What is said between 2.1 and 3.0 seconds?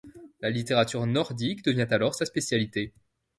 sa spécialité.